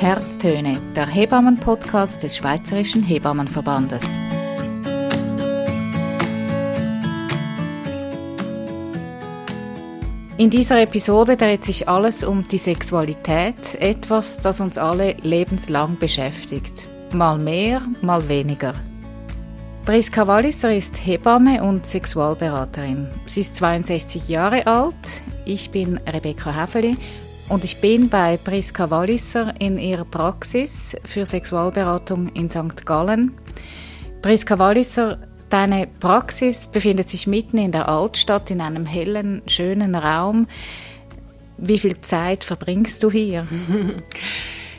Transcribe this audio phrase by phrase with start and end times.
[0.00, 4.18] Herztöne, der Hebammen-Podcast des Schweizerischen Hebammenverbandes.
[10.38, 16.88] In dieser Episode dreht sich alles um die Sexualität, etwas, das uns alle lebenslang beschäftigt.
[17.12, 18.72] Mal mehr, mal weniger.
[19.84, 23.06] Priska Walliser ist Hebamme und Sexualberaterin.
[23.26, 25.22] Sie ist 62 Jahre alt.
[25.44, 26.96] Ich bin Rebecca Häfeli
[27.50, 32.86] und ich bin bei Priska Walliser in ihrer Praxis für Sexualberatung in St.
[32.86, 33.32] Gallen.
[34.22, 35.18] Priska Walliser,
[35.48, 40.46] deine Praxis befindet sich mitten in der Altstadt in einem hellen, schönen Raum.
[41.58, 43.46] Wie viel Zeit verbringst du hier?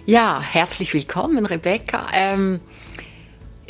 [0.08, 2.08] Ja, herzlich willkommen, Rebecca.
[2.12, 2.60] Ähm,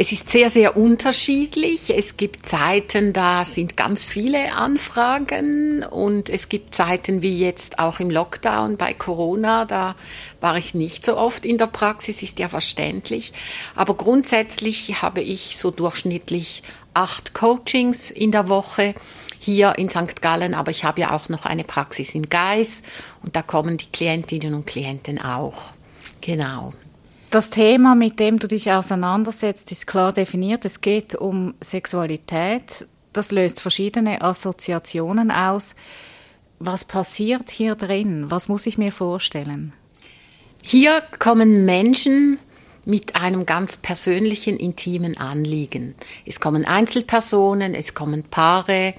[0.01, 1.95] es ist sehr, sehr unterschiedlich.
[1.95, 7.99] Es gibt Zeiten, da sind ganz viele Anfragen und es gibt Zeiten wie jetzt auch
[7.99, 9.95] im Lockdown bei Corona, da
[10.39, 13.31] war ich nicht so oft in der Praxis, ist ja verständlich.
[13.75, 16.63] Aber grundsätzlich habe ich so durchschnittlich
[16.95, 18.95] acht Coachings in der Woche
[19.39, 20.19] hier in St.
[20.19, 22.81] Gallen, aber ich habe ja auch noch eine Praxis in Geis
[23.21, 25.73] und da kommen die Klientinnen und Klienten auch.
[26.21, 26.73] Genau.
[27.31, 30.65] Das Thema, mit dem du dich auseinandersetzt, ist klar definiert.
[30.65, 32.89] Es geht um Sexualität.
[33.13, 35.73] Das löst verschiedene Assoziationen aus.
[36.59, 38.29] Was passiert hier drin?
[38.29, 39.71] Was muss ich mir vorstellen?
[40.61, 42.37] Hier kommen Menschen
[42.85, 45.95] mit einem ganz persönlichen, intimen Anliegen.
[46.25, 48.95] Es kommen Einzelpersonen, es kommen Paare,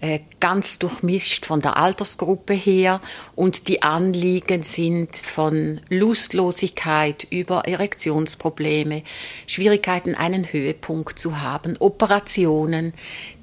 [0.00, 3.00] äh, ganz durchmischt von der Altersgruppe her
[3.34, 9.02] und die Anliegen sind von Lustlosigkeit über Erektionsprobleme,
[9.46, 12.92] Schwierigkeiten, einen Höhepunkt zu haben, Operationen,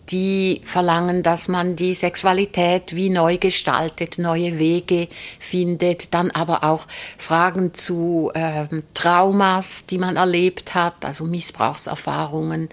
[0.09, 5.07] die verlangen, dass man die Sexualität wie neu gestaltet, neue Wege
[5.39, 6.87] findet, dann aber auch
[7.17, 12.69] Fragen zu äh, Traumas, die man erlebt hat, also Missbrauchserfahrungen,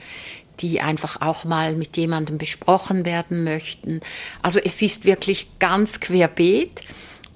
[0.61, 4.01] die einfach auch mal mit jemandem besprochen werden möchten.
[4.43, 6.83] Also es ist wirklich ganz querbeet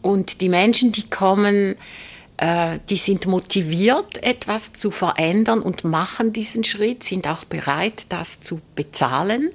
[0.02, 1.76] und die Menschen, die kommen,
[2.40, 8.60] die sind motiviert, etwas zu verändern und machen diesen Schritt, sind auch bereit, das zu
[8.74, 9.50] bezahlen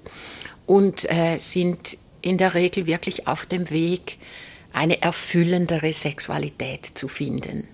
[0.65, 4.17] und äh, sind in der Regel wirklich auf dem Weg,
[4.71, 7.67] eine erfüllendere Sexualität zu finden.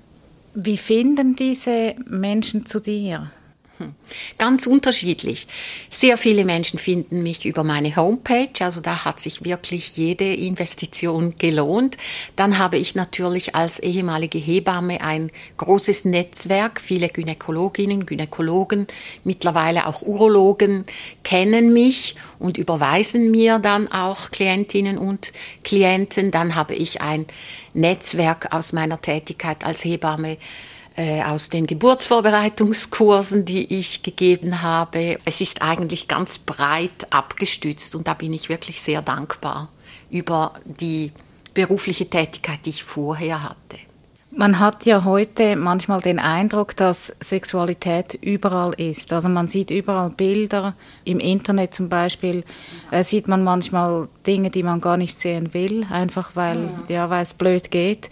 [0.53, 3.31] Wie finden diese Menschen zu dir?
[3.77, 3.93] Hm.
[4.37, 5.47] Ganz unterschiedlich.
[5.89, 11.35] Sehr viele Menschen finden mich über meine Homepage, also da hat sich wirklich jede Investition
[11.37, 11.97] gelohnt.
[12.37, 16.79] Dann habe ich natürlich als ehemalige Hebamme ein großes Netzwerk.
[16.79, 18.87] Viele Gynäkologinnen, Gynäkologen,
[19.25, 20.85] mittlerweile auch Urologen
[21.23, 25.33] kennen mich und überweisen mir dann auch Klientinnen und
[25.65, 26.31] Klienten.
[26.31, 27.25] Dann habe ich ein
[27.73, 30.37] Netzwerk aus meiner Tätigkeit als Hebamme
[30.95, 35.17] äh, aus den Geburtsvorbereitungskursen, die ich gegeben habe.
[35.25, 39.69] Es ist eigentlich ganz breit abgestützt und da bin ich wirklich sehr dankbar
[40.09, 41.11] über die
[41.53, 43.78] berufliche Tätigkeit, die ich vorher hatte.
[44.38, 49.13] Man hat ja heute manchmal den Eindruck, dass Sexualität überall ist.
[49.13, 52.44] Also man sieht überall Bilder, im Internet zum Beispiel
[52.91, 57.23] äh, sieht man manchmal Dinge, die man gar nicht sehen will, einfach weil, ja, weil
[57.23, 58.09] es blöd geht.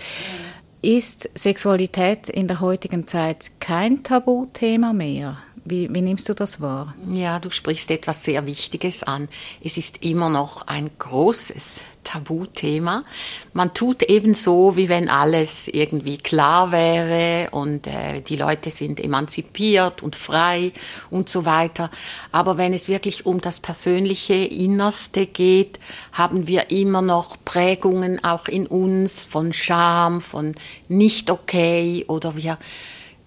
[0.83, 5.37] Ist Sexualität in der heutigen Zeit kein Tabuthema mehr?
[5.65, 6.93] Wie, wie, nimmst du das wahr?
[7.09, 9.29] Ja, du sprichst etwas sehr Wichtiges an.
[9.63, 13.05] Es ist immer noch ein großes Tabuthema.
[13.53, 18.99] Man tut eben so, wie wenn alles irgendwie klar wäre und äh, die Leute sind
[18.99, 20.73] emanzipiert und frei
[21.09, 21.89] und so weiter.
[22.33, 25.79] Aber wenn es wirklich um das persönliche Innerste geht,
[26.11, 30.55] haben wir immer noch Prägungen auch in uns von Scham, von
[30.89, 32.57] nicht okay oder wir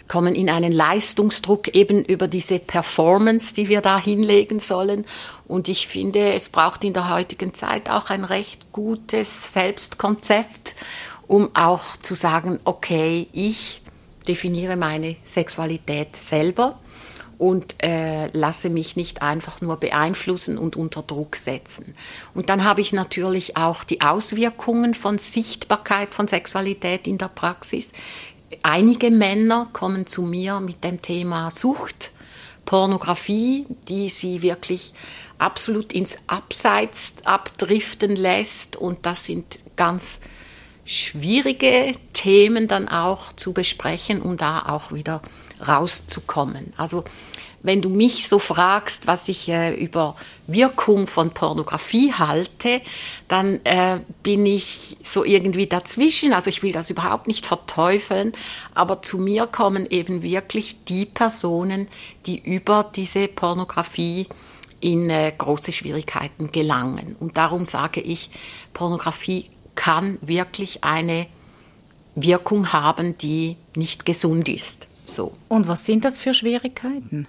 [0.09, 5.05] kommen in einen Leistungsdruck eben über diese Performance, die wir da hinlegen sollen.
[5.47, 10.75] Und ich finde, es braucht in der heutigen Zeit auch ein recht gutes Selbstkonzept,
[11.27, 13.83] um auch zu sagen, okay, ich
[14.29, 16.79] definiere meine Sexualität selber
[17.39, 21.95] und äh, lasse mich nicht einfach nur beeinflussen und unter Druck setzen.
[22.35, 27.93] Und dann habe ich natürlich auch die Auswirkungen von Sichtbarkeit von Sexualität in der Praxis
[28.63, 32.13] einige Männer kommen zu mir mit dem Thema Sucht,
[32.65, 34.93] Pornografie, die sie wirklich
[35.39, 38.77] absolut ins Abseits abdriften lässt.
[38.77, 40.21] Und das sind ganz
[40.85, 45.23] schwierige Themen dann auch zu besprechen, um da auch wieder
[45.67, 46.73] rauszukommen.
[46.77, 47.05] Also
[47.67, 50.15] wenn du mich so fragst, was ich äh, über
[50.47, 52.81] Wirkung von Pornografie halte,
[53.27, 56.33] dann äh, bin ich so irgendwie dazwischen.
[56.33, 58.31] Also ich will das überhaupt nicht verteufeln,
[58.73, 61.89] aber zu mir kommen eben wirklich die Personen,
[62.27, 64.29] die über diese Pornografie
[64.79, 67.17] in äh, große Schwierigkeiten gelangen.
[67.19, 68.31] Und darum sage ich,
[68.75, 71.27] Pornografie kann wirklich eine
[72.15, 74.87] Wirkung haben, die nicht gesund ist.
[75.05, 75.33] So.
[75.49, 77.27] Und was sind das für Schwierigkeiten?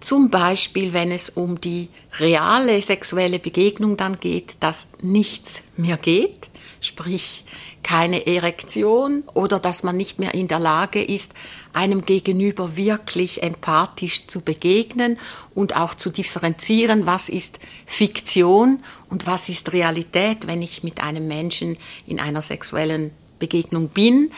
[0.00, 1.88] Zum Beispiel, wenn es um die
[2.18, 6.48] reale sexuelle Begegnung dann geht, dass nichts mehr geht,
[6.80, 7.44] sprich
[7.82, 11.34] keine Erektion oder dass man nicht mehr in der Lage ist,
[11.72, 15.18] einem Gegenüber wirklich empathisch zu begegnen
[15.54, 21.28] und auch zu differenzieren, was ist Fiktion und was ist Realität, wenn ich mit einem
[21.28, 21.76] Menschen
[22.06, 24.30] in einer sexuellen Begegnung bin,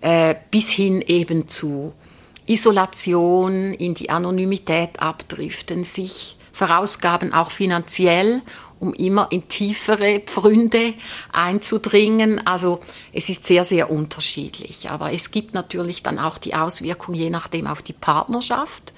[0.00, 1.92] äh, bis hin eben zu
[2.46, 8.42] Isolation, in die Anonymität abdriften, sich verausgaben auch finanziell,
[8.80, 10.94] um immer in tiefere Pfründe
[11.32, 12.44] einzudringen.
[12.46, 12.80] Also
[13.12, 14.90] es ist sehr, sehr unterschiedlich.
[14.90, 18.92] Aber es gibt natürlich dann auch die Auswirkung je nachdem auf die Partnerschaft.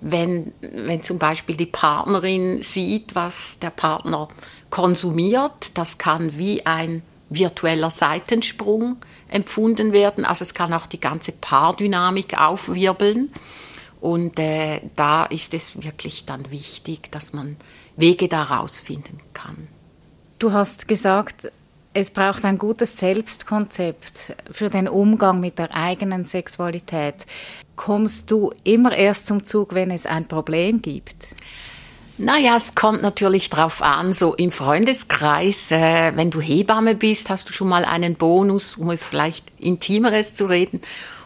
[0.00, 4.28] Wenn, wenn zum Beispiel die Partnerin sieht, was der Partner
[4.70, 8.96] konsumiert, das kann wie ein virtueller Seitensprung
[9.28, 10.24] empfunden werden.
[10.24, 13.30] Also es kann auch die ganze Paardynamik aufwirbeln.
[14.00, 17.56] Und äh, da ist es wirklich dann wichtig, dass man
[17.96, 19.68] Wege daraus finden kann.
[20.38, 21.50] Du hast gesagt,
[21.94, 27.26] es braucht ein gutes Selbstkonzept für den Umgang mit der eigenen Sexualität.
[27.74, 31.26] Kommst du immer erst zum Zug, wenn es ein Problem gibt?
[32.20, 37.48] Naja, es kommt natürlich drauf an, so im Freundeskreis, äh, wenn du Hebamme bist, hast
[37.48, 40.80] du schon mal einen Bonus, um vielleicht Intimeres zu reden.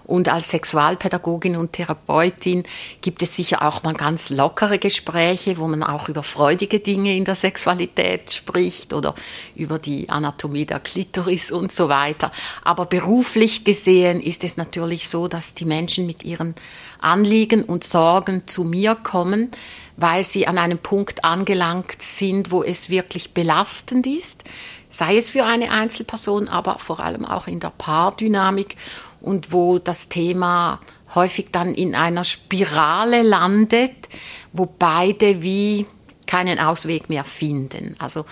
[0.05, 2.65] Und als Sexualpädagogin und Therapeutin
[3.01, 7.25] gibt es sicher auch mal ganz lockere Gespräche, wo man auch über freudige Dinge in
[7.25, 9.15] der Sexualität spricht oder
[9.55, 12.33] über die Anatomie der Klitoris und so weiter.
[12.65, 16.55] Aber beruflich gesehen ist es natürlich so, dass die Menschen mit ihren
[17.01, 19.51] Anliegen und Sorgen zu mir kommen,
[19.97, 24.45] weil sie an einem Punkt angelangt sind, wo es wirklich belastend ist,
[24.89, 28.77] sei es für eine Einzelperson, aber vor allem auch in der Paardynamik
[29.23, 30.81] und wo das Thema
[31.15, 34.09] häufig dann in einer Spirale landet,
[34.53, 35.87] wo beide wie
[36.27, 37.97] keinen Ausweg mehr finden.
[37.99, 38.25] Also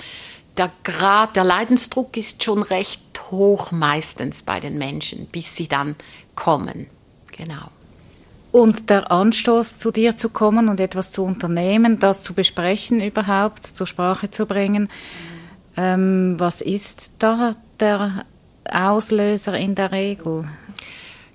[0.57, 5.97] der Grad, der Leidensdruck ist schon recht hoch meistens bei den Menschen, bis sie dann
[6.35, 6.87] kommen.
[7.37, 7.71] Genau.
[8.53, 13.65] Und der Anstoß, zu dir zu kommen und etwas zu unternehmen, das zu besprechen überhaupt,
[13.65, 14.89] zur Sprache zu bringen,
[15.77, 18.25] ähm, was ist da der
[18.71, 20.49] Auslöser in der Regel?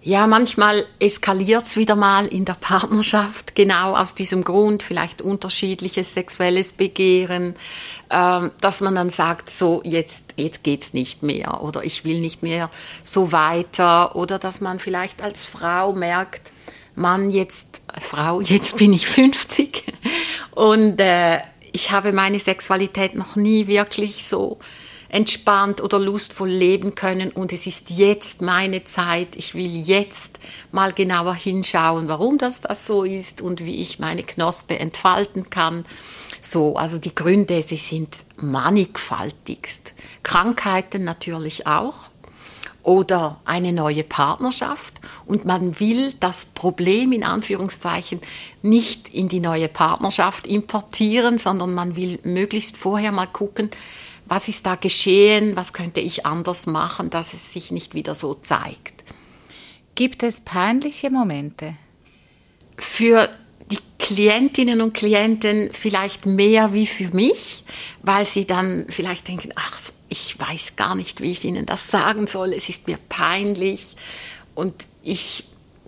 [0.05, 6.13] Ja, manchmal eskaliert es wieder mal in der Partnerschaft, genau aus diesem Grund, vielleicht unterschiedliches
[6.13, 7.55] sexuelles Begehren,
[8.11, 12.43] ähm, dass man dann sagt, so jetzt, jetzt geht's nicht mehr oder ich will nicht
[12.43, 12.69] mehr
[13.03, 16.51] so weiter oder dass man vielleicht als Frau merkt,
[16.93, 19.85] Mann, jetzt, Frau, jetzt bin ich 50
[20.51, 21.39] und äh,
[21.71, 24.59] ich habe meine Sexualität noch nie wirklich so
[25.15, 29.37] entspannt oder lustvoll leben können und es ist jetzt meine Zeit.
[29.37, 30.39] Ich will jetzt
[30.73, 35.85] mal genauer hinschauen, warum das das so ist und wie ich meine Knospe entfalten kann.
[36.41, 39.93] So, also die Gründe, sie sind mannigfaltigst.
[40.21, 42.09] Krankheiten natürlich auch
[42.83, 48.19] oder eine neue Partnerschaft und man will das Problem in Anführungszeichen
[48.61, 53.71] nicht in die neue Partnerschaft importieren, sondern man will möglichst vorher mal gucken,
[54.25, 58.33] was ist da geschehen, was könnte ich anders machen, dass es sich nicht wieder so
[58.33, 59.03] zeigt.
[59.93, 61.75] Gibt es peinliche Momente?
[62.77, 63.29] Für
[63.71, 67.63] die Klientinnen und Klienten vielleicht mehr wie für mich,
[68.01, 69.79] weil sie dann vielleicht denken, ach,
[70.09, 73.95] ich weiß gar nicht, wie ich ihnen das sagen soll, es ist mir peinlich
[74.53, 75.45] und ich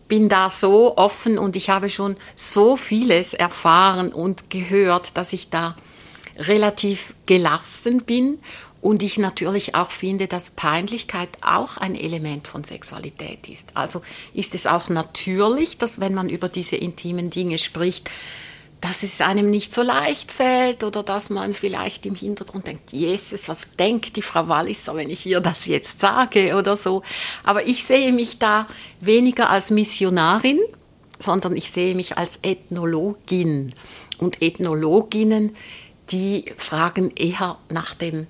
[0.08, 5.50] bin da so offen und ich habe schon so vieles erfahren und gehört, dass ich
[5.50, 5.76] da
[6.38, 8.40] relativ gelassen bin
[8.82, 13.70] und ich natürlich auch finde, dass Peinlichkeit auch ein Element von Sexualität ist.
[13.74, 14.02] Also
[14.34, 18.10] ist es auch natürlich, dass wenn man über diese intimen Dinge spricht,
[18.82, 23.50] dass es einem nicht so leicht fällt oder dass man vielleicht im Hintergrund denkt, Jesus,
[23.50, 27.02] was denkt die Frau Walliser, wenn ich ihr das jetzt sage oder so.
[27.44, 28.68] Aber ich sehe mich da
[29.02, 30.60] weniger als Missionarin,
[31.20, 33.74] sondern ich sehe mich als Ethnologin.
[34.20, 35.54] Und Ethnologinnen
[36.10, 38.28] die fragen eher nach dem,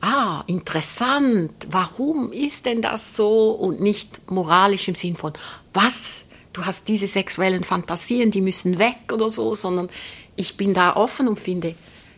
[0.00, 5.32] ah, interessant, warum ist denn das so und nicht moralisch im Sinn von,
[5.72, 9.88] was du hast diese sexuellen Fantasien, die müssen weg oder so, sondern
[10.36, 11.74] ich bin da offen und finde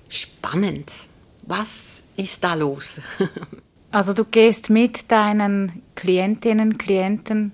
[0.08, 0.92] spannend.
[1.42, 2.96] Was ist da los?
[3.90, 7.52] also du gehst mit deinen Klientinnen, Klienten,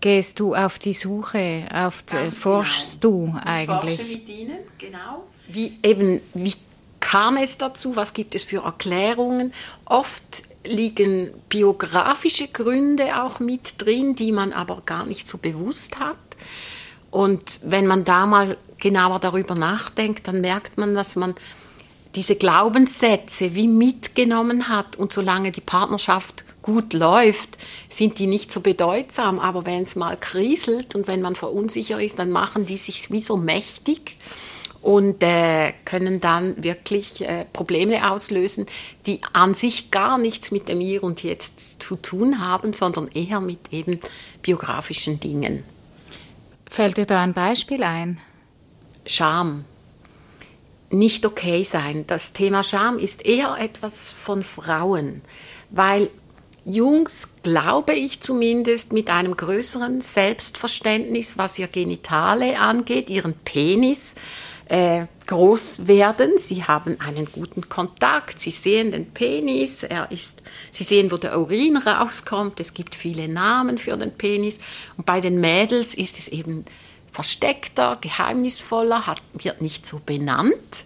[0.00, 2.30] gehst du auf die Suche, auf die, genau.
[2.30, 4.00] forschst du eigentlich?
[4.00, 5.24] Ich forsche mit ihnen, genau.
[5.48, 6.54] Wie eben, wie
[7.00, 7.96] kam es dazu?
[7.96, 9.52] Was gibt es für Erklärungen?
[9.84, 16.16] Oft liegen biografische Gründe auch mit drin, die man aber gar nicht so bewusst hat.
[17.10, 21.34] Und wenn man da mal genauer darüber nachdenkt, dann merkt man, dass man
[22.14, 28.60] diese Glaubenssätze wie mitgenommen hat und solange die Partnerschaft gut läuft, sind die nicht so
[28.60, 29.38] bedeutsam.
[29.38, 33.20] Aber wenn es mal kriselt und wenn man verunsichert ist, dann machen die sich wie
[33.20, 34.16] so mächtig
[34.86, 38.66] und äh, können dann wirklich äh, Probleme auslösen,
[39.04, 43.40] die an sich gar nichts mit dem Hier und Jetzt zu tun haben, sondern eher
[43.40, 43.98] mit eben
[44.42, 45.64] biografischen Dingen.
[46.70, 48.20] Fällt dir da ein Beispiel ein?
[49.04, 49.64] Scham.
[50.88, 52.04] Nicht okay sein.
[52.06, 55.20] Das Thema Scham ist eher etwas von Frauen,
[55.68, 56.10] weil
[56.64, 64.14] Jungs, glaube ich zumindest, mit einem größeren Selbstverständnis, was ihr Genitale angeht, ihren Penis,
[64.66, 66.38] äh, groß werden.
[66.38, 68.40] Sie haben einen guten Kontakt.
[68.40, 69.82] Sie sehen den Penis.
[69.82, 70.42] Er ist,
[70.72, 72.60] sie sehen, wo der Urin rauskommt.
[72.60, 74.58] Es gibt viele Namen für den Penis.
[74.96, 76.64] Und bei den Mädels ist es eben
[77.12, 80.84] versteckter, geheimnisvoller, hat, wird nicht so benannt.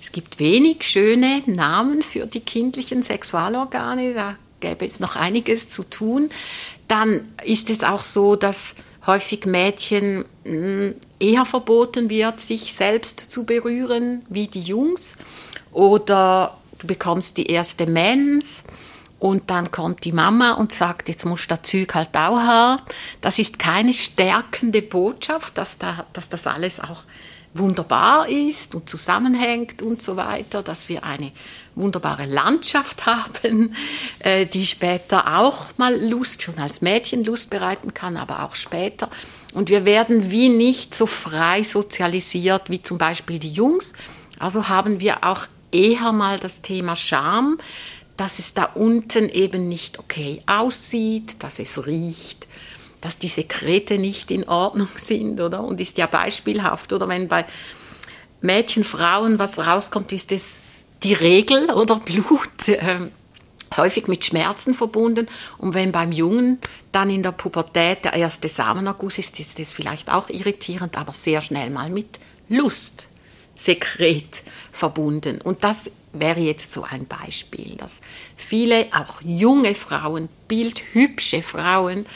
[0.00, 4.14] Es gibt wenig schöne Namen für die kindlichen Sexualorgane.
[4.14, 6.28] Da gäbe es noch einiges zu tun.
[6.88, 8.74] Dann ist es auch so, dass
[9.06, 15.16] häufig Mädchen hm, eher verboten wird, sich selbst zu berühren wie die Jungs.
[15.72, 18.64] Oder du bekommst die erste Mens
[19.18, 22.82] und dann kommt die Mama und sagt, jetzt musst du das Zeug halt auch haben.
[23.20, 27.02] Das ist keine stärkende Botschaft, dass, da, dass das alles auch
[27.54, 31.32] wunderbar ist und zusammenhängt und so weiter, dass wir eine
[31.74, 33.76] wunderbare Landschaft haben,
[34.20, 39.10] äh, die später auch mal Lust, schon als Mädchen Lust bereiten kann, aber auch später.
[39.52, 43.92] Und wir werden wie nicht so frei sozialisiert wie zum Beispiel die Jungs.
[44.38, 47.58] Also haben wir auch eher mal das Thema Scham,
[48.16, 52.46] dass es da unten eben nicht okay aussieht, dass es riecht,
[53.02, 55.62] dass die Sekrete nicht in Ordnung sind, oder?
[55.62, 57.08] Und ist ja beispielhaft, oder?
[57.08, 57.44] Wenn bei
[58.40, 60.56] Mädchen, Frauen was rauskommt, ist es
[61.02, 62.68] die Regel oder Blut.
[62.68, 63.10] Äh,
[63.76, 65.28] häufig mit Schmerzen verbunden.
[65.58, 66.58] Und wenn beim Jungen
[66.92, 71.40] dann in der Pubertät der erste Samenerguss ist, ist das vielleicht auch irritierend, aber sehr
[71.40, 74.42] schnell mal mit Lustsekret
[74.72, 75.40] verbunden.
[75.40, 78.00] Und das wäre jetzt so ein Beispiel, dass
[78.36, 82.06] viele, auch junge Frauen, bildhübsche Frauen,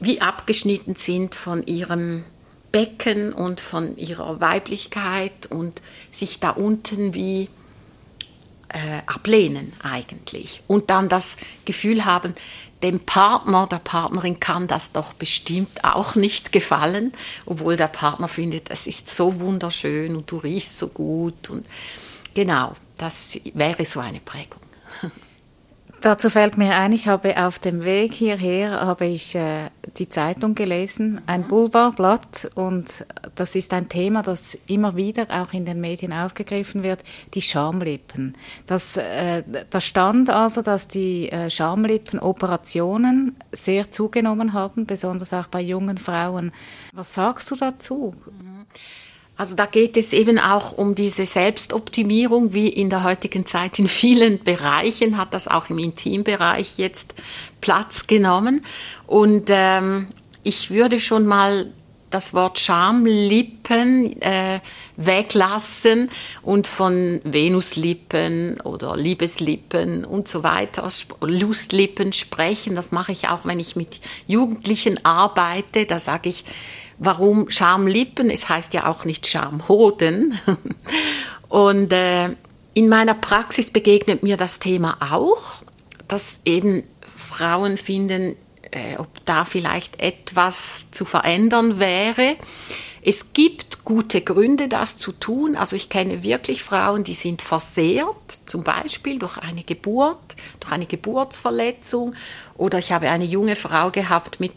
[0.00, 2.24] wie abgeschnitten sind von ihrem
[2.72, 7.48] Becken und von ihrer Weiblichkeit und sich da unten wie
[8.68, 10.62] äh, ablehnen eigentlich.
[10.66, 12.34] Und dann das Gefühl haben,
[12.82, 17.12] dem Partner, der Partnerin kann das doch bestimmt auch nicht gefallen,
[17.46, 21.48] obwohl der Partner findet, es ist so wunderschön und du riechst so gut.
[21.48, 21.66] Und
[22.34, 24.60] genau, das wäre so eine Prägung.
[26.00, 30.54] Dazu fällt mir ein, ich habe auf dem Weg hierher habe ich äh, die Zeitung
[30.54, 31.48] gelesen, ein.
[31.48, 37.02] Boulevardblatt und das ist ein Thema, das immer wieder auch in den Medien aufgegriffen wird,
[37.34, 38.36] die Schamlippen.
[38.66, 45.60] Das, äh, da stand also, dass die äh, Schamlippenoperationen sehr zugenommen haben, besonders auch bei
[45.60, 46.52] jungen Frauen.
[46.92, 48.14] Was sagst du dazu?
[48.26, 48.55] Mhm.
[49.36, 53.86] Also da geht es eben auch um diese Selbstoptimierung, wie in der heutigen Zeit in
[53.86, 57.14] vielen Bereichen hat das auch im Intimbereich jetzt
[57.60, 58.64] Platz genommen.
[59.06, 60.08] Und ähm,
[60.42, 61.70] ich würde schon mal
[62.08, 64.60] das Wort Schamlippen äh,
[64.96, 66.08] weglassen
[66.42, 70.88] und von Venuslippen oder Liebeslippen und so weiter,
[71.20, 72.74] Lustlippen sprechen.
[72.74, 75.84] Das mache ich auch, wenn ich mit Jugendlichen arbeite.
[75.84, 76.44] Da sage ich,
[76.98, 78.30] Warum Schamlippen?
[78.30, 80.38] Es heißt ja auch nicht Schamhoden.
[81.48, 82.30] Und äh,
[82.74, 85.62] in meiner Praxis begegnet mir das Thema auch,
[86.08, 88.36] dass eben Frauen finden,
[88.70, 92.36] äh, ob da vielleicht etwas zu verändern wäre.
[93.02, 95.54] Es gibt gute Gründe, das zu tun.
[95.54, 100.86] Also ich kenne wirklich Frauen, die sind versehrt, zum Beispiel durch eine Geburt, durch eine
[100.86, 102.14] Geburtsverletzung.
[102.56, 104.54] Oder ich habe eine junge Frau gehabt mit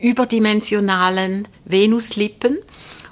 [0.00, 2.58] überdimensionalen Venuslippen.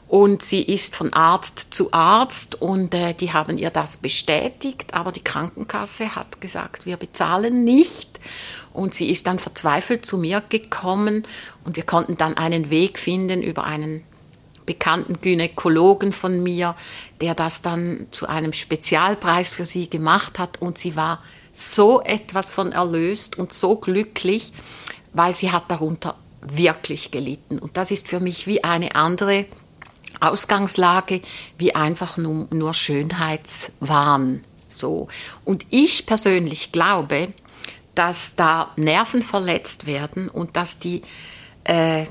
[0.09, 5.13] Und sie ist von Arzt zu Arzt und äh, die haben ihr das bestätigt, aber
[5.13, 8.19] die Krankenkasse hat gesagt, wir bezahlen nicht.
[8.73, 11.27] Und sie ist dann verzweifelt zu mir gekommen
[11.65, 14.03] und wir konnten dann einen Weg finden über einen
[14.65, 16.75] bekannten Gynäkologen von mir,
[17.21, 22.51] der das dann zu einem Spezialpreis für sie gemacht hat und sie war so etwas
[22.51, 24.53] von erlöst und so glücklich,
[25.13, 27.59] weil sie hat darunter wirklich gelitten.
[27.59, 29.47] Und das ist für mich wie eine andere
[30.21, 31.21] Ausgangslage,
[31.59, 34.45] wie einfach nur, nur Schönheitswahn.
[34.69, 35.09] So.
[35.45, 37.33] Und ich persönlich glaube,
[37.95, 41.03] dass da Nerven verletzt werden und dass die
[41.65, 42.07] äh,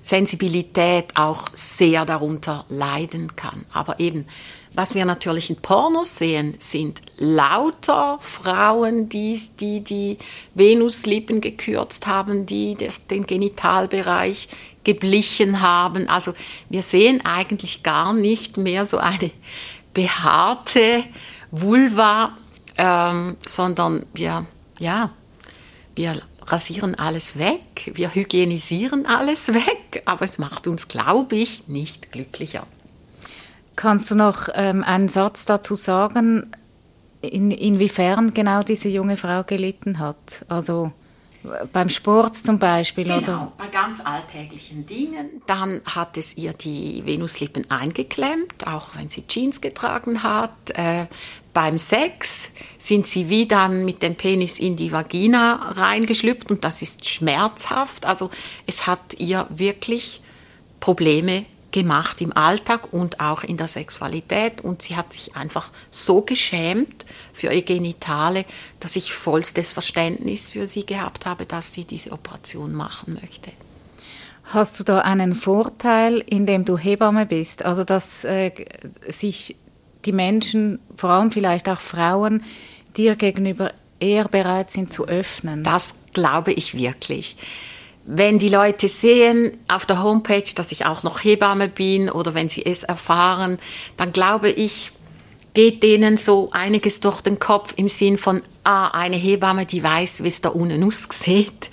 [0.00, 3.66] Sensibilität auch sehr darunter leiden kann.
[3.72, 4.26] Aber eben,
[4.74, 10.18] was wir natürlich in Pornos sehen, sind lauter Frauen, die die, die
[10.54, 14.48] Venuslippen gekürzt haben, die das, den Genitalbereich
[14.84, 16.08] geblichen haben.
[16.08, 16.32] Also
[16.68, 19.30] wir sehen eigentlich gar nicht mehr so eine
[19.92, 21.04] behaarte
[21.50, 22.36] Vulva,
[22.76, 24.46] ähm, sondern wir,
[24.78, 25.10] ja,
[25.94, 32.12] wir rasieren alles weg, wir hygienisieren alles weg, aber es macht uns, glaube ich, nicht
[32.12, 32.66] glücklicher.
[33.78, 36.50] Kannst du noch ähm, einen Satz dazu sagen,
[37.20, 40.44] in, inwiefern genau diese junge Frau gelitten hat?
[40.48, 40.90] Also
[41.72, 43.52] beim Sport zum Beispiel, genau, oder?
[43.56, 45.42] bei ganz alltäglichen Dingen.
[45.46, 50.70] Dann hat es ihr die Venuslippen eingeklemmt, auch wenn sie Jeans getragen hat.
[50.74, 51.06] Äh,
[51.54, 56.82] beim Sex sind sie wie dann mit dem Penis in die Vagina reingeschlüpft und das
[56.82, 58.06] ist schmerzhaft.
[58.06, 58.30] Also
[58.66, 60.20] es hat ihr wirklich
[60.80, 66.22] Probleme gemacht im Alltag und auch in der Sexualität und sie hat sich einfach so
[66.22, 68.44] geschämt für ihr Genitale,
[68.80, 73.52] dass ich vollstes Verständnis für sie gehabt habe, dass sie diese Operation machen möchte.
[74.44, 77.64] Hast du da einen Vorteil, indem du Hebamme bist?
[77.66, 78.50] Also dass äh,
[79.06, 79.56] sich
[80.06, 82.42] die Menschen, vor allem vielleicht auch Frauen,
[82.96, 85.64] dir gegenüber eher bereit sind zu öffnen?
[85.64, 87.36] Das glaube ich wirklich
[88.10, 92.48] wenn die Leute sehen auf der Homepage, dass ich auch noch Hebamme bin oder wenn
[92.48, 93.58] sie es erfahren,
[93.98, 94.92] dann glaube ich,
[95.52, 100.24] geht denen so einiges durch den Kopf im Sinn von, ah, eine Hebamme, die weiß,
[100.24, 101.68] wie es da unten aussieht.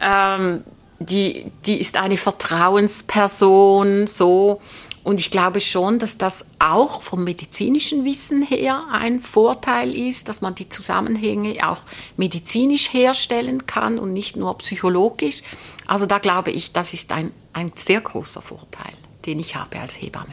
[0.00, 0.64] Ähm,
[0.98, 4.62] die, die ist eine Vertrauensperson, so.
[5.06, 10.40] Und ich glaube schon, dass das auch vom medizinischen Wissen her ein Vorteil ist, dass
[10.40, 11.82] man die Zusammenhänge auch
[12.16, 15.42] medizinisch herstellen kann und nicht nur psychologisch.
[15.86, 18.94] Also da glaube ich, das ist ein, ein sehr großer Vorteil,
[19.26, 20.32] den ich habe als Hebamme.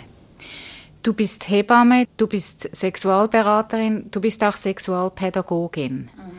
[1.03, 6.09] Du bist Hebamme, du bist Sexualberaterin, du bist auch Sexualpädagogin.
[6.17, 6.31] Mhm.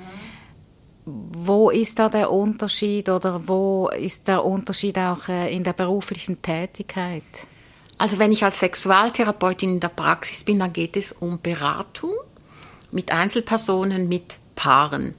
[1.04, 6.42] Wo ist da der Unterschied oder wo ist der Unterschied auch äh, in der beruflichen
[6.42, 7.22] Tätigkeit?
[7.98, 12.12] Also wenn ich als Sexualtherapeutin in der Praxis bin, dann geht es um Beratung
[12.90, 15.14] mit Einzelpersonen, mit Paaren.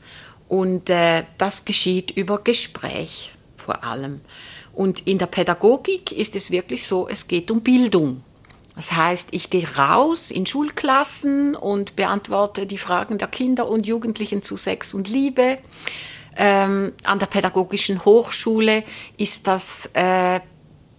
[0.47, 4.21] Und äh, das geschieht über Gespräch vor allem.
[4.73, 8.23] Und in der Pädagogik ist es wirklich so, es geht um Bildung.
[8.75, 14.43] Das heißt, ich gehe raus in Schulklassen und beantworte die Fragen der Kinder und Jugendlichen
[14.43, 15.59] zu Sex und Liebe.
[16.35, 18.83] Ähm, an der Pädagogischen Hochschule
[19.17, 20.41] ist das äh,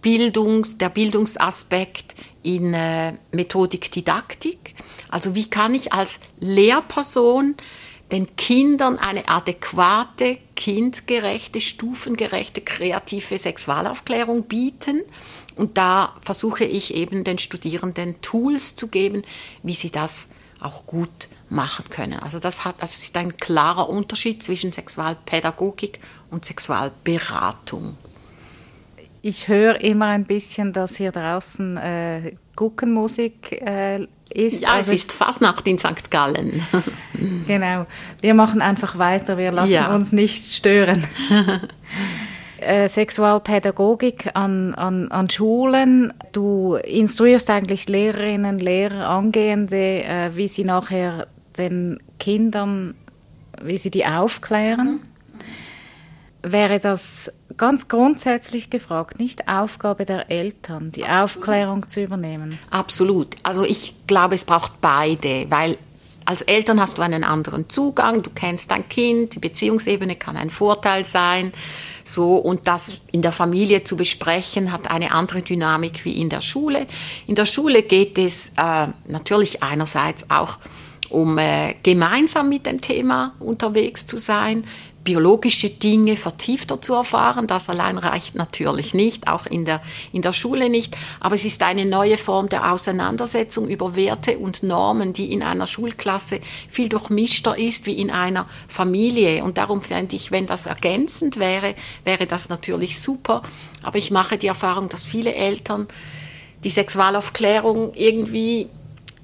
[0.07, 4.73] Bildungs, der Bildungsaspekt in äh, Methodik, Didaktik.
[5.09, 7.55] Also wie kann ich als Lehrperson
[8.13, 15.01] den Kindern eine adäquate, kindgerechte, stufengerechte, kreative Sexualaufklärung bieten.
[15.57, 19.23] Und da versuche ich eben den Studierenden Tools zu geben,
[19.61, 20.29] wie sie das
[20.61, 22.21] auch gut machen können.
[22.21, 25.99] Also das, hat, das ist ein klarer Unterschied zwischen Sexualpädagogik
[26.31, 27.97] und Sexualberatung.
[29.21, 34.61] Ich höre immer ein bisschen, dass hier draußen äh, Guckenmusik äh, ist.
[34.61, 36.11] Ja, also es ist Fasnacht in St.
[36.11, 36.61] Gallen.
[37.47, 37.85] genau.
[38.21, 39.93] Wir machen einfach weiter, wir lassen ja.
[39.93, 41.03] uns nicht stören.
[42.59, 46.13] äh, Sexualpädagogik an, an, an Schulen.
[46.31, 51.27] Du instruierst eigentlich Lehrerinnen, Lehrer, Angehende, äh, wie sie nachher
[51.57, 52.95] den Kindern,
[53.61, 54.87] wie sie die aufklären.
[54.87, 55.17] Mhm
[56.51, 61.23] wäre das ganz grundsätzlich gefragt, nicht Aufgabe der Eltern, die Absolut.
[61.23, 62.57] Aufklärung zu übernehmen?
[62.69, 63.35] Absolut.
[63.43, 65.77] Also ich glaube, es braucht beide, weil
[66.25, 70.49] als Eltern hast du einen anderen Zugang, du kennst dein Kind, die Beziehungsebene kann ein
[70.49, 71.53] Vorteil sein.
[72.03, 76.41] So, und das in der Familie zu besprechen, hat eine andere Dynamik wie in der
[76.41, 76.85] Schule.
[77.27, 80.57] In der Schule geht es äh, natürlich einerseits auch
[81.09, 84.65] um äh, gemeinsam mit dem Thema unterwegs zu sein,
[85.07, 87.47] biologische Dinge vertiefter zu erfahren.
[87.47, 90.97] Das allein reicht natürlich nicht, auch in der, in der Schule nicht.
[91.21, 95.65] Aber es ist eine neue Form der Auseinandersetzung über Werte und Normen, die in einer
[95.65, 99.45] Schulklasse viel durchmischter ist wie in einer Familie.
[99.45, 103.43] Und darum fände ich, wenn das ergänzend wäre, wäre das natürlich super.
[103.83, 105.87] Aber ich mache die Erfahrung, dass viele Eltern
[106.65, 108.67] die Sexualaufklärung irgendwie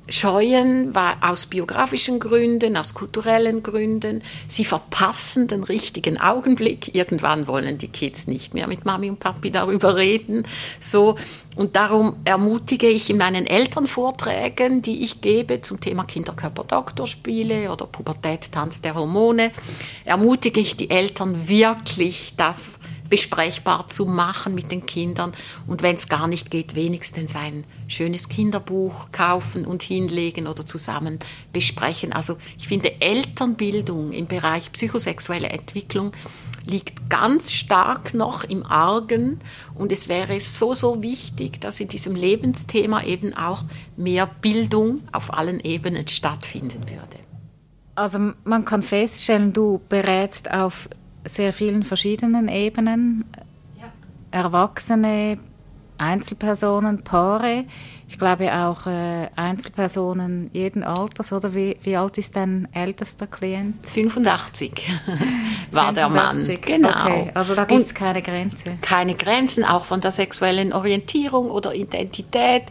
[0.09, 4.21] scheuen, aus biografischen Gründen, aus kulturellen Gründen.
[4.47, 6.93] Sie verpassen den richtigen Augenblick.
[6.93, 10.45] Irgendwann wollen die Kids nicht mehr mit Mami und Papi darüber reden.
[10.79, 11.15] So.
[11.55, 18.51] Und darum ermutige ich in meinen Elternvorträgen, die ich gebe zum Thema Kinderkörper-Doktorspiele oder Pubertät,
[18.51, 19.51] Tanz der Hormone,
[20.03, 25.33] ermutige ich die Eltern wirklich, das besprechbar zu machen mit den Kindern
[25.67, 31.19] und wenn es gar nicht geht, wenigstens ein schönes Kinderbuch kaufen und hinlegen oder zusammen
[31.51, 32.13] besprechen.
[32.13, 36.11] Also ich finde Elternbildung im Bereich psychosexuelle Entwicklung
[36.65, 39.39] liegt ganz stark noch im Argen
[39.75, 43.63] und es wäre so, so wichtig, dass in diesem Lebensthema eben auch
[43.97, 47.19] mehr Bildung auf allen Ebenen stattfinden würde.
[47.95, 50.89] Also man kann feststellen, du berätst auf
[51.25, 53.25] sehr vielen verschiedenen Ebenen.
[53.79, 53.91] Ja.
[54.31, 55.37] Erwachsene,
[55.97, 57.65] Einzelpersonen, Paare.
[58.07, 63.75] Ich glaube auch äh, Einzelpersonen jeden Alters, oder wie, wie alt ist dein ältester Klient?
[63.87, 64.71] 85
[65.71, 65.95] war 85.
[65.95, 66.61] der Mann.
[66.61, 66.89] Genau.
[66.89, 68.77] Okay, also da gibt es keine Grenze.
[68.81, 72.63] Keine Grenzen, auch von der sexuellen Orientierung oder Identität.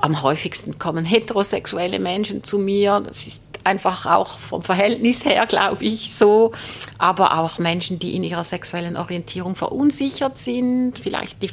[0.00, 3.00] Am häufigsten kommen heterosexuelle Menschen zu mir.
[3.00, 6.52] Das ist einfach auch vom Verhältnis her, glaube ich, so.
[6.98, 11.50] Aber auch Menschen, die in ihrer sexuellen Orientierung verunsichert sind, vielleicht die,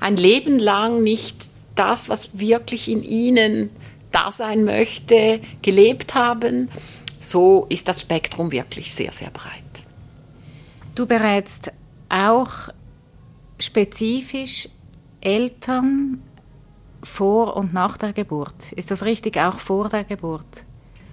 [0.00, 3.70] ein Leben lang nicht das, was wirklich in ihnen
[4.10, 6.70] da sein möchte, gelebt haben.
[7.18, 9.62] So ist das Spektrum wirklich sehr, sehr breit.
[10.94, 11.72] Du berätst
[12.08, 12.50] auch
[13.58, 14.68] spezifisch
[15.20, 16.22] Eltern
[17.02, 18.72] vor und nach der Geburt.
[18.72, 20.64] Ist das richtig, auch vor der Geburt?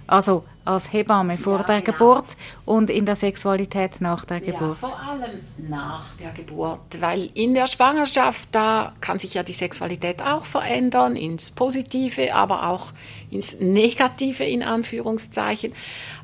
[0.08, 1.98] Also als Hebamme vor ja, der genau.
[1.98, 4.78] Geburt und in der Sexualität nach der ja, Geburt?
[4.78, 10.22] Vor allem nach der Geburt, weil in der Schwangerschaft, da kann sich ja die Sexualität
[10.22, 12.92] auch verändern, ins Positive, aber auch
[13.30, 15.74] ins Negative in Anführungszeichen.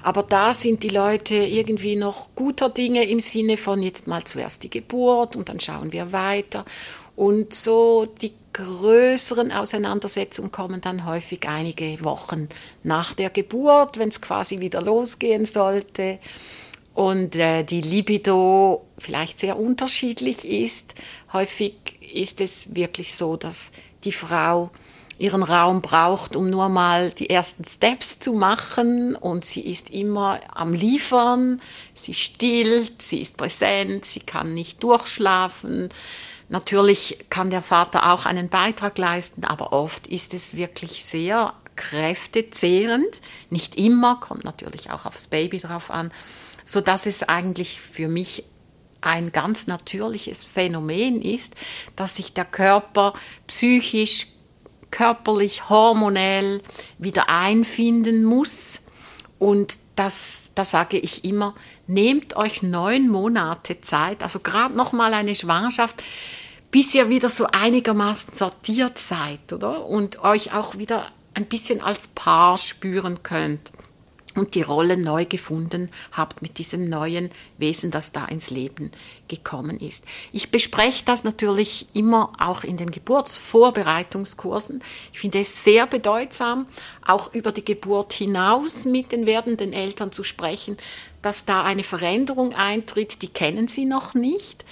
[0.02, 4.62] Aber da sind die Leute irgendwie noch guter Dinge im Sinne von jetzt mal zuerst
[4.62, 6.64] die Geburt und dann schauen wir weiter.
[7.16, 12.48] Und so die größeren Auseinandersetzungen kommen dann häufig einige Wochen
[12.82, 16.18] nach der Geburt, wenn es quasi wieder losgehen sollte.
[16.94, 20.94] Und äh, die Libido vielleicht sehr unterschiedlich ist.
[21.32, 21.74] Häufig
[22.14, 23.72] ist es wirklich so, dass
[24.04, 24.70] die Frau
[25.18, 29.16] ihren Raum braucht, um nur mal die ersten Steps zu machen.
[29.16, 31.60] Und sie ist immer am Liefern,
[31.94, 35.88] sie stillt, sie ist präsent, sie kann nicht durchschlafen,
[36.48, 43.20] Natürlich kann der Vater auch einen Beitrag leisten, aber oft ist es wirklich sehr kräftezehrend.
[43.50, 46.12] Nicht immer, kommt natürlich auch aufs Baby drauf an,
[46.64, 48.44] so dass es eigentlich für mich
[49.00, 51.54] ein ganz natürliches Phänomen ist,
[51.94, 53.12] dass sich der Körper
[53.46, 54.28] psychisch,
[54.90, 56.62] körperlich, hormonell
[56.98, 58.80] wieder einfinden muss.
[59.38, 61.54] Und das, da sage ich immer,
[61.86, 66.02] nehmt euch neun Monate Zeit, also gerade noch mal eine Schwangerschaft,
[66.70, 69.86] bis ihr wieder so einigermaßen sortiert seid, oder?
[69.86, 73.72] Und euch auch wieder ein bisschen als Paar spüren könnt
[74.34, 78.90] und die Rolle neu gefunden habt mit diesem neuen Wesen, das da ins Leben
[79.28, 80.06] gekommen ist.
[80.32, 84.82] Ich bespreche das natürlich immer auch in den Geburtsvorbereitungskursen.
[85.12, 86.66] Ich finde es sehr bedeutsam,
[87.06, 90.76] auch über die Geburt hinaus mit den werdenden Eltern zu sprechen,
[91.24, 94.64] dass da eine Veränderung eintritt, die kennen sie noch nicht,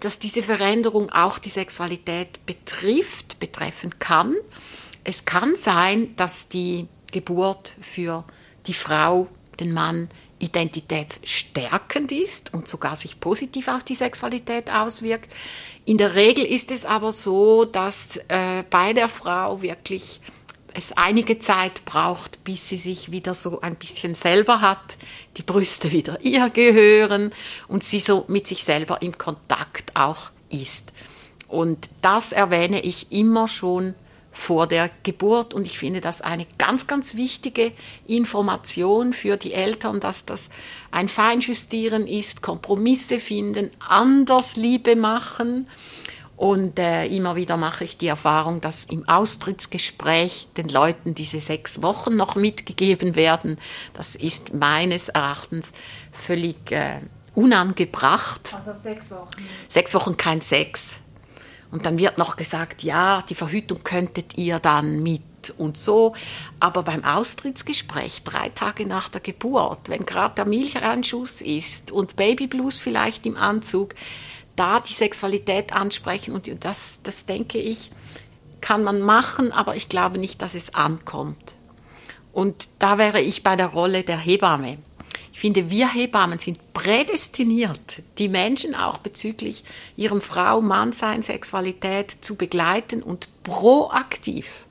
[0.00, 4.36] dass diese Veränderung auch die Sexualität betrifft, betreffen kann.
[5.02, 8.24] Es kann sein, dass die Geburt für
[8.66, 15.32] die Frau, den Mann identitätsstärkend ist und sogar sich positiv auf die Sexualität auswirkt.
[15.86, 20.20] In der Regel ist es aber so, dass äh, bei der Frau wirklich
[20.76, 24.98] es einige Zeit braucht, bis sie sich wieder so ein bisschen selber hat,
[25.38, 27.32] die Brüste wieder ihr gehören
[27.66, 30.92] und sie so mit sich selber im Kontakt auch ist.
[31.48, 33.94] Und das erwähne ich immer schon
[34.32, 35.54] vor der Geburt.
[35.54, 37.72] Und ich finde das eine ganz, ganz wichtige
[38.06, 40.50] Information für die Eltern, dass das
[40.90, 45.68] ein Feinjustieren ist, Kompromisse finden, anders Liebe machen
[46.36, 51.82] Und äh, immer wieder mache ich die Erfahrung, dass im Austrittsgespräch den Leuten diese sechs
[51.82, 53.58] Wochen noch mitgegeben werden.
[53.94, 55.72] Das ist meines Erachtens
[56.12, 57.00] völlig äh,
[57.34, 58.54] unangebracht.
[58.54, 59.30] Also sechs Wochen.
[59.68, 60.96] Sechs Wochen kein Sex.
[61.70, 65.22] Und dann wird noch gesagt, ja, die Verhütung könntet ihr dann mit
[65.56, 66.14] und so.
[66.60, 72.78] Aber beim Austrittsgespräch, drei Tage nach der Geburt, wenn gerade der Milcheinschuss ist und Babyblues
[72.78, 73.94] vielleicht im Anzug,
[74.56, 77.90] da die Sexualität ansprechen und das, das denke ich,
[78.60, 81.56] kann man machen, aber ich glaube nicht, dass es ankommt.
[82.32, 84.78] Und da wäre ich bei der Rolle der Hebamme.
[85.32, 89.64] Ich finde, wir Hebammen sind prädestiniert, die Menschen auch bezüglich
[89.94, 94.66] ihrem Frau, Mannsein, Sexualität zu begleiten und proaktiv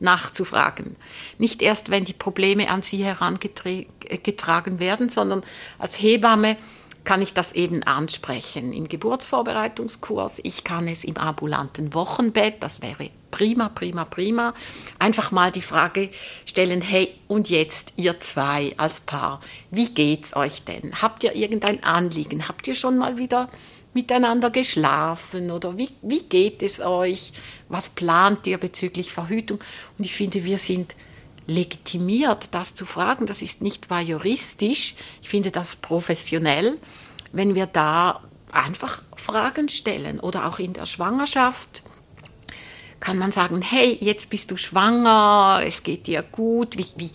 [0.00, 0.96] nachzufragen.
[1.38, 5.42] Nicht erst, wenn die Probleme an sie herangetragen werden, sondern
[5.78, 6.56] als Hebamme
[7.06, 10.40] kann ich das eben ansprechen im Geburtsvorbereitungskurs.
[10.42, 14.54] Ich kann es im ambulanten Wochenbett, das wäre prima, prima, prima.
[14.98, 16.10] Einfach mal die Frage
[16.44, 19.40] stellen, hey, und jetzt ihr zwei als Paar,
[19.70, 21.00] wie geht's euch denn?
[21.00, 22.48] Habt ihr irgendein Anliegen?
[22.48, 23.48] Habt ihr schon mal wieder
[23.94, 27.32] miteinander geschlafen oder wie, wie geht es euch?
[27.68, 29.58] Was plant ihr bezüglich Verhütung?
[29.96, 30.94] Und ich finde, wir sind
[31.46, 33.26] legitimiert, das zu fragen.
[33.26, 34.94] Das ist nicht wahr juristisch.
[35.22, 36.78] Ich finde das professionell,
[37.32, 41.82] wenn wir da einfach Fragen stellen oder auch in der Schwangerschaft
[43.00, 47.10] kann man sagen, hey, jetzt bist du schwanger, es geht dir gut, wie, wie,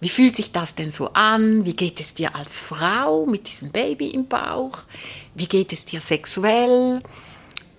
[0.00, 1.64] wie fühlt sich das denn so an?
[1.64, 4.78] Wie geht es dir als Frau mit diesem Baby im Bauch?
[5.34, 7.00] Wie geht es dir sexuell?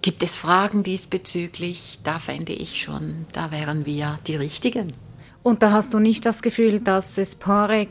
[0.02, 2.00] Gibt es Fragen diesbezüglich?
[2.04, 4.94] Da fände ich schon, da wären wir die Richtigen.
[5.46, 7.86] Und da hast du nicht das Gefühl, dass es Paare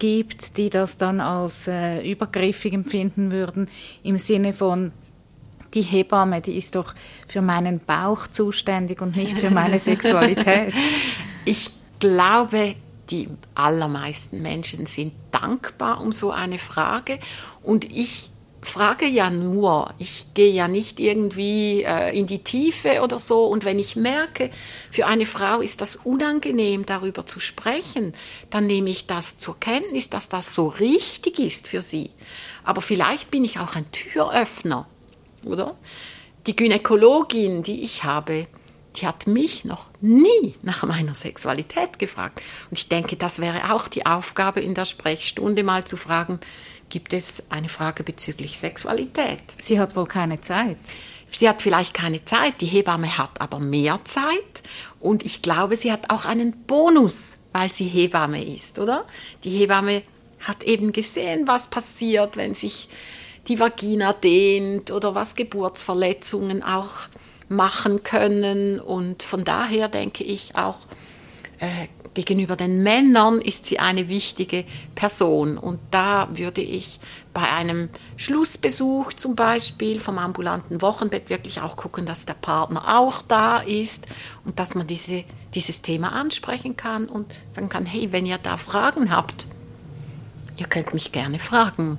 [0.00, 3.68] gibt, die das dann als äh, übergriffig empfinden würden,
[4.02, 4.90] im Sinne von,
[5.74, 6.96] die Hebamme, die ist doch
[7.28, 10.74] für meinen Bauch zuständig und nicht für meine Sexualität.
[11.44, 12.74] Ich glaube,
[13.10, 17.20] die allermeisten Menschen sind dankbar um so eine Frage
[17.62, 23.18] und ich frage ja nur, ich gehe ja nicht irgendwie äh, in die Tiefe oder
[23.18, 23.46] so.
[23.46, 24.50] Und wenn ich merke,
[24.90, 28.12] für eine Frau ist das unangenehm, darüber zu sprechen,
[28.50, 32.10] dann nehme ich das zur Kenntnis, dass das so richtig ist für sie.
[32.64, 34.86] Aber vielleicht bin ich auch ein Türöffner,
[35.44, 35.76] oder?
[36.46, 38.46] Die Gynäkologin, die ich habe,
[38.96, 42.42] die hat mich noch nie nach meiner Sexualität gefragt.
[42.70, 46.40] Und ich denke, das wäre auch die Aufgabe in der Sprechstunde mal zu fragen,
[46.88, 49.42] gibt es eine Frage bezüglich Sexualität.
[49.58, 50.78] Sie hat wohl keine Zeit.
[51.30, 54.62] Sie hat vielleicht keine Zeit, die Hebamme hat aber mehr Zeit
[54.98, 59.04] und ich glaube, sie hat auch einen Bonus, weil sie Hebamme ist, oder?
[59.44, 60.02] Die Hebamme
[60.40, 62.88] hat eben gesehen, was passiert, wenn sich
[63.46, 67.08] die Vagina dehnt oder was Geburtsverletzungen auch
[67.48, 70.78] machen können und von daher denke ich auch,
[71.58, 75.58] äh, gegenüber den Männern ist sie eine wichtige Person.
[75.58, 77.00] Und da würde ich
[77.34, 83.22] bei einem Schlussbesuch zum Beispiel vom ambulanten Wochenbett wirklich auch gucken, dass der Partner auch
[83.22, 84.06] da ist
[84.44, 88.56] und dass man diese, dieses Thema ansprechen kann und sagen kann, hey, wenn ihr da
[88.56, 89.46] Fragen habt,
[90.56, 91.98] ihr könnt mich gerne fragen.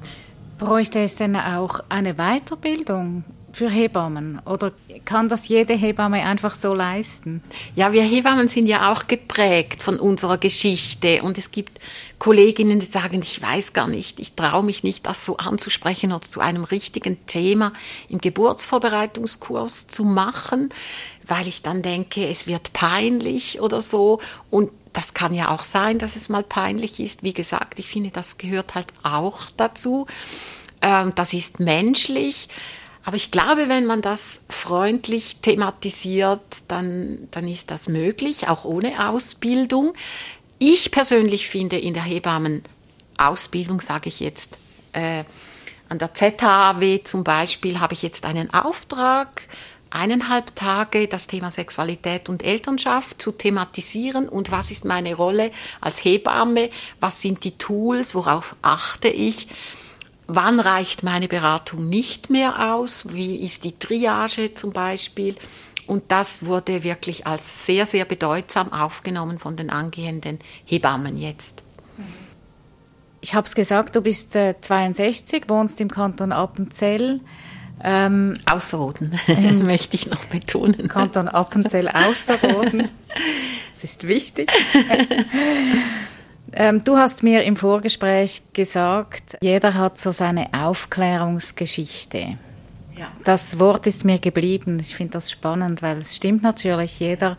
[0.58, 4.42] Bräuchte es denn auch eine Weiterbildung für Hebammen?
[4.46, 4.72] Oder
[5.06, 7.42] kann das jede Hebamme einfach so leisten?
[7.76, 11.80] Ja, wir Hebammen sind ja auch geprägt von unserer Geschichte und es gibt
[12.20, 16.22] Kolleginnen, die sagen, ich weiß gar nicht, ich traue mich nicht, das so anzusprechen oder
[16.22, 17.74] zu einem richtigen Thema
[18.10, 20.70] im Geburtsvorbereitungskurs zu machen,
[21.26, 26.00] weil ich dann denke, es wird peinlich oder so und das kann ja auch sein,
[26.00, 27.24] dass es mal peinlich ist.
[27.24, 30.08] Wie gesagt, ich finde, das gehört halt auch dazu.
[30.82, 32.50] Ähm, das ist menschlich.
[33.04, 39.10] Aber ich glaube, wenn man das freundlich thematisiert, dann, dann ist das möglich, auch ohne
[39.10, 39.94] Ausbildung.
[40.60, 44.58] Ich persönlich finde in der Hebammenausbildung, sage ich jetzt,
[44.92, 45.24] äh,
[45.88, 49.48] an der ZHW zum Beispiel habe ich jetzt einen Auftrag,
[49.90, 54.30] eineinhalb Tage das Thema Sexualität und Elternschaft zu thematisieren.
[54.30, 59.48] Und was ist meine Rolle als Hebamme, was sind die Tools, worauf achte ich
[60.30, 65.36] wann reicht meine Beratung nicht mehr aus, wie ist die Triage zum Beispiel.
[65.88, 71.63] Und das wurde wirklich als sehr, sehr bedeutsam aufgenommen von den angehenden Hebammen jetzt.
[73.22, 77.20] Ich habe es gesagt, du bist äh, 62, wohnst im Kanton Appenzell.
[77.84, 80.88] Ähm, Außerroden, ähm, möchte ich noch betonen.
[80.88, 82.89] Kanton Appenzell Außerroden.
[83.72, 84.52] Das ist wichtig.
[86.54, 92.38] Ähm, du hast mir im Vorgespräch gesagt, jeder hat so seine Aufklärungsgeschichte.
[92.98, 93.08] Ja.
[93.24, 94.78] Das Wort ist mir geblieben.
[94.80, 97.38] Ich finde das spannend, weil es stimmt natürlich, jeder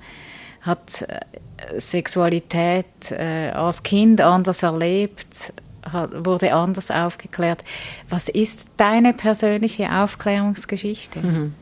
[0.62, 5.52] hat äh, Sexualität äh, als Kind anders erlebt,
[5.90, 7.62] hat, wurde anders aufgeklärt.
[8.08, 11.20] Was ist deine persönliche Aufklärungsgeschichte?
[11.20, 11.54] Mhm.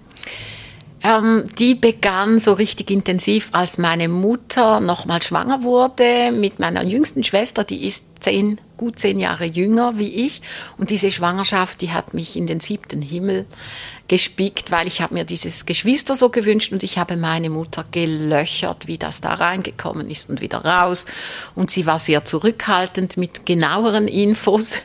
[1.03, 7.23] Ähm, die begann so richtig intensiv, als meine Mutter nochmal schwanger wurde mit meiner jüngsten
[7.23, 10.43] Schwester, die ist zehn, gut zehn Jahre jünger wie ich.
[10.77, 13.47] Und diese Schwangerschaft, die hat mich in den siebten Himmel
[14.09, 18.87] gespickt, weil ich habe mir dieses Geschwister so gewünscht und ich habe meine Mutter gelöchert,
[18.87, 21.07] wie das da reingekommen ist und wieder raus.
[21.55, 24.79] Und sie war sehr zurückhaltend mit genaueren Infos.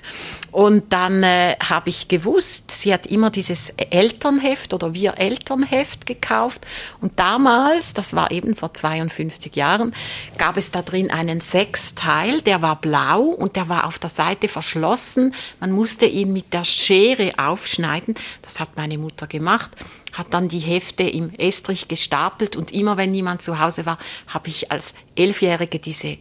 [0.52, 6.62] Und dann äh, habe ich gewusst, sie hat immer dieses Elternheft oder wir Elternheft gekauft.
[7.02, 9.96] Und damals, das war eben vor 52 Jahren,
[10.38, 14.48] gab es da drin einen Sechsteil, der war blau und der war auf der Seite
[14.48, 15.34] verschlossen.
[15.60, 18.14] Man musste ihn mit der Schere aufschneiden.
[18.44, 19.72] Das hat meine Mutter gemacht
[20.14, 23.98] hat dann die Hefte im Estrich gestapelt und immer wenn niemand zu Hause war,
[24.28, 26.18] habe ich als Elfjährige diese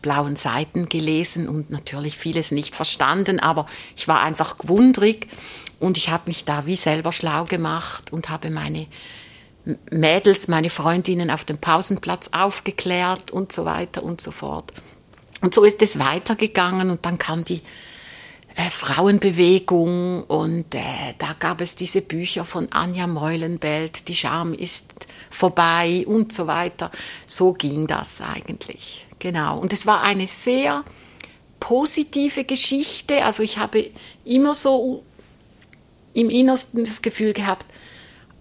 [0.00, 3.66] blauen Seiten gelesen und natürlich vieles nicht verstanden, aber
[3.96, 5.26] ich war einfach gewundrig
[5.80, 8.86] und ich habe mich da wie selber schlau gemacht und habe meine
[9.90, 14.72] Mädels, meine Freundinnen auf dem Pausenplatz aufgeklärt und so weiter und so fort.
[15.40, 17.62] Und so ist es weitergegangen und dann kam die
[18.62, 26.04] Frauenbewegung und äh, da gab es diese Bücher von Anja Meulenbelt, Die Scham ist vorbei
[26.06, 26.90] und so weiter.
[27.26, 29.06] So ging das eigentlich.
[29.18, 29.58] Genau.
[29.58, 30.84] Und es war eine sehr
[31.58, 33.24] positive Geschichte.
[33.24, 33.90] Also ich habe
[34.24, 35.02] immer so
[36.12, 37.66] im Innersten das Gefühl gehabt,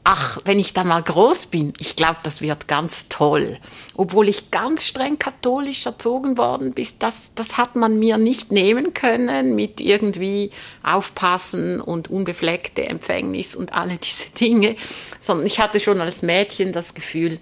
[0.03, 3.57] ach, wenn ich dann mal groß bin, ich glaube, das wird ganz toll.
[3.95, 8.93] Obwohl ich ganz streng katholisch erzogen worden bin, das, das hat man mir nicht nehmen
[8.93, 10.51] können mit irgendwie
[10.83, 14.75] Aufpassen und unbefleckte Empfängnis und alle diese Dinge,
[15.19, 17.39] sondern ich hatte schon als Mädchen das Gefühl,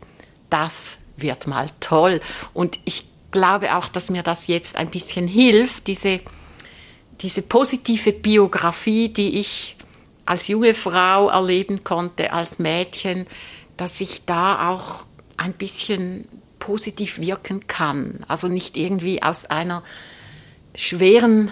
[0.50, 2.22] das wird mal toll.
[2.54, 6.20] Und ich glaube auch, dass mir das jetzt ein bisschen hilft, diese,
[7.22, 9.78] diese positive Biografie, die ich
[10.26, 13.26] als junge Frau erleben konnte, als Mädchen,
[13.78, 15.06] dass ich da auch
[15.38, 16.28] ein bisschen
[16.60, 18.24] positiv wirken kann.
[18.28, 19.84] Also nicht irgendwie aus einer
[20.76, 21.52] schweren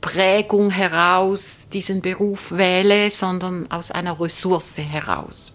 [0.00, 5.52] Prägung heraus diesen Beruf wähle, sondern aus einer Ressource heraus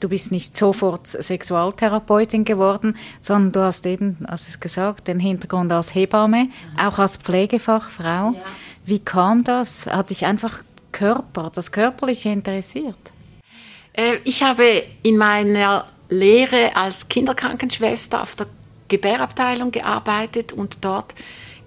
[0.00, 5.70] du bist nicht sofort Sexualtherapeutin geworden, sondern du hast eben, hast es gesagt, den Hintergrund
[5.72, 6.48] als Hebamme,
[6.82, 8.32] auch als Pflegefachfrau.
[8.32, 8.42] Ja.
[8.84, 9.86] Wie kam das?
[9.86, 13.12] Hat dich einfach Körper, das Körperliche interessiert?
[13.92, 18.46] Äh, ich habe in meiner Lehre als Kinderkrankenschwester auf der
[18.88, 21.14] Gebärabteilung gearbeitet und dort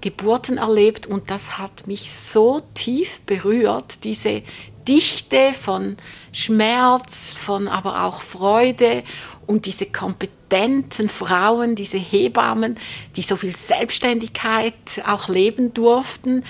[0.02, 4.44] Geburten erlebt und das hat mich so tief berührt, diese
[4.86, 5.96] Dichte von
[6.34, 9.04] Schmerz, von aber auch Freude
[9.48, 12.78] und diese kompetenten Frauen, diese Hebammen,
[13.16, 14.74] die so viel Selbstständigkeit
[15.08, 16.44] auch leben durften.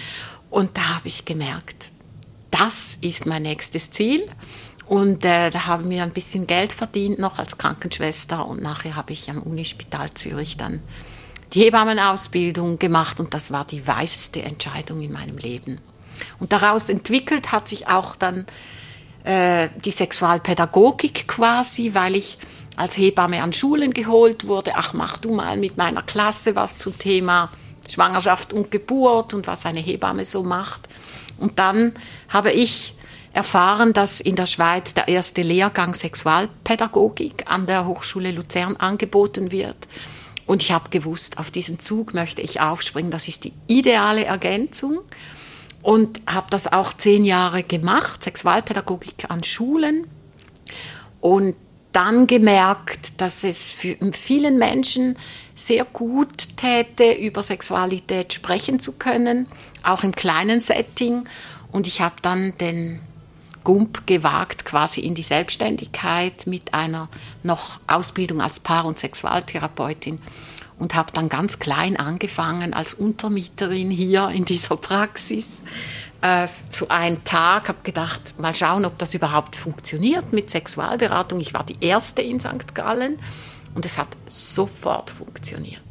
[0.49, 1.91] Und da habe ich gemerkt,
[2.53, 4.25] das ist mein nächstes Ziel.
[4.85, 9.13] Und äh, da haben wir ein bisschen Geld verdient noch als Krankenschwester und nachher habe
[9.13, 10.81] ich am Unispital Zürich dann
[11.53, 15.79] die Hebammenausbildung gemacht und das war die weiseste Entscheidung in meinem Leben.
[16.39, 18.45] Und daraus entwickelt hat sich auch dann
[19.23, 22.37] äh, die Sexualpädagogik quasi, weil ich
[22.75, 24.73] als Hebamme an Schulen geholt wurde.
[24.75, 27.49] Ach, mach du mal mit meiner Klasse was zum Thema
[27.89, 30.87] Schwangerschaft und Geburt und was eine Hebamme so macht.
[31.37, 31.93] Und dann
[32.29, 32.93] habe ich
[33.33, 39.87] erfahren, dass in der Schweiz der erste Lehrgang Sexualpädagogik an der Hochschule Luzern angeboten wird.
[40.45, 43.11] Und ich habe gewusst, auf diesen Zug möchte ich aufspringen.
[43.11, 44.99] Das ist die ideale Ergänzung
[45.81, 50.07] und habe das auch zehn Jahre gemacht, Sexualpädagogik an Schulen
[51.19, 51.55] und
[51.93, 53.77] dann gemerkt, dass es
[54.11, 55.17] vielen Menschen
[55.55, 59.47] sehr gut täte, über Sexualität sprechen zu können,
[59.83, 61.25] auch im kleinen Setting.
[61.71, 62.99] Und ich habe dann den
[63.63, 67.07] Gump gewagt, quasi in die Selbstständigkeit mit einer
[67.43, 70.19] noch Ausbildung als Paar- und Sexualtherapeutin
[70.79, 75.63] und habe dann ganz klein angefangen als Untermieterin hier in dieser Praxis.
[76.23, 81.41] Äh, so einen Tag, habe gedacht, mal schauen, ob das überhaupt funktioniert mit Sexualberatung.
[81.41, 82.73] Ich war die erste in St.
[82.73, 83.17] Gallen
[83.75, 85.81] und es hat sofort funktioniert.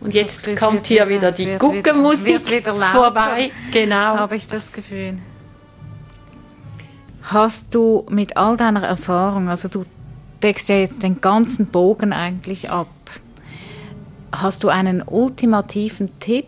[0.00, 3.52] Und jetzt das kommt hier wieder, wieder die Guckenmusik vorbei.
[3.70, 4.16] Genau.
[4.18, 5.18] Habe ich das Gefühl.
[7.22, 9.86] Hast du mit all deiner Erfahrung, also du
[10.42, 12.88] deckst ja jetzt den ganzen Bogen eigentlich ab.
[14.32, 16.46] Hast du einen ultimativen Tipp,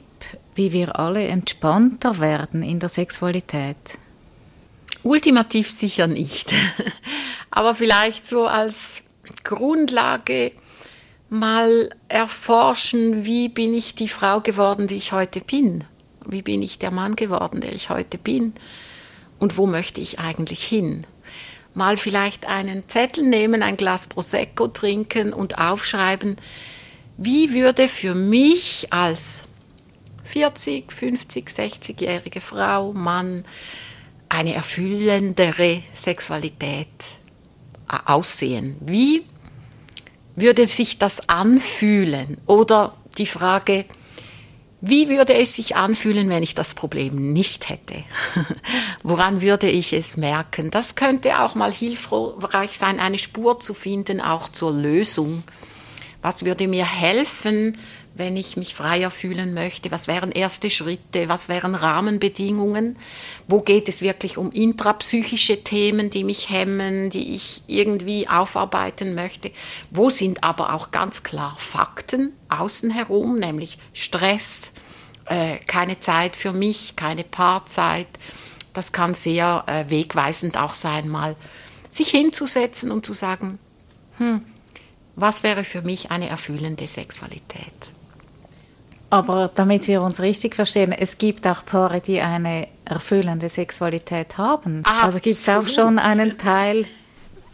[0.59, 3.77] wie wir alle entspannter werden in der Sexualität?
[5.03, 6.53] Ultimativ sicher nicht.
[7.51, 9.03] Aber vielleicht so als
[9.45, 10.53] Grundlage
[11.31, 15.85] mal erforschen, wie bin ich die Frau geworden, die ich heute bin?
[16.27, 18.53] Wie bin ich der Mann geworden, der ich heute bin?
[19.39, 21.07] Und wo möchte ich eigentlich hin?
[21.75, 26.37] Mal vielleicht einen Zettel nehmen, ein Glas Prosecco trinken und aufschreiben,
[27.17, 29.48] wie würde für mich als
[30.31, 33.45] 40, 50, 60-jährige Frau, Mann
[34.29, 36.89] eine erfüllendere Sexualität
[38.05, 38.77] aussehen?
[38.81, 39.25] Wie
[40.35, 42.37] würde sich das anfühlen?
[42.47, 43.87] Oder die Frage,
[44.81, 48.05] wie würde es sich anfühlen, wenn ich das Problem nicht hätte?
[49.03, 50.71] Woran würde ich es merken?
[50.71, 55.43] Das könnte auch mal hilfreich sein, eine Spur zu finden, auch zur Lösung.
[56.23, 57.79] Was würde mir helfen,
[58.19, 59.91] wenn ich mich freier fühlen möchte?
[59.91, 61.29] Was wären erste Schritte?
[61.29, 62.99] Was wären Rahmenbedingungen?
[63.47, 69.51] Wo geht es wirklich um intrapsychische Themen, die mich hemmen, die ich irgendwie aufarbeiten möchte?
[69.91, 74.71] Wo sind aber auch ganz klar Fakten außen herum, nämlich Stress,
[75.27, 78.09] äh, keine Zeit für mich, keine Paarzeit?
[78.73, 81.37] Das kann sehr äh, wegweisend auch sein, mal
[81.91, 83.59] sich hinzusetzen und zu sagen,
[84.19, 84.45] hm,
[85.17, 87.93] was wäre für mich eine erfüllende Sexualität?
[89.11, 94.81] Aber damit wir uns richtig verstehen, es gibt auch Paare, die eine erfüllende Sexualität haben.
[94.85, 95.05] Absolut.
[95.05, 96.87] Also gibt es auch schon einen Teil,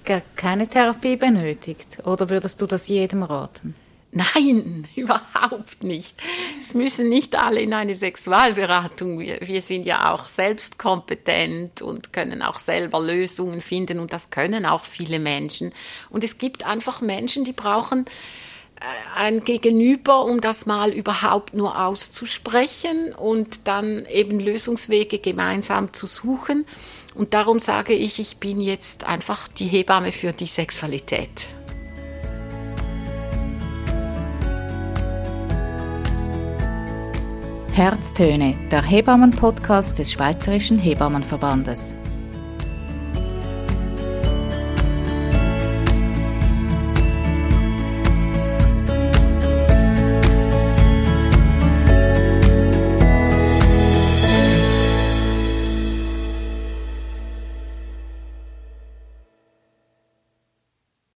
[0.08, 1.98] der keine Therapie benötigt.
[2.04, 3.74] Oder würdest du das jedem raten?
[4.14, 6.16] Nein, überhaupt nicht.
[6.60, 9.18] Es müssen nicht alle in eine Sexualberatung.
[9.18, 14.66] Wir, wir sind ja auch selbstkompetent und können auch selber Lösungen finden und das können
[14.66, 15.72] auch viele Menschen.
[16.10, 18.06] Und es gibt einfach Menschen, die brauchen
[19.16, 26.66] ein Gegenüber, um das mal überhaupt nur auszusprechen und dann eben Lösungswege gemeinsam zu suchen.
[27.14, 31.46] Und darum sage ich, ich bin jetzt einfach die Hebamme für die Sexualität.
[37.72, 41.96] Herztöne, der Hebammen-Podcast des Schweizerischen Hebammenverbandes.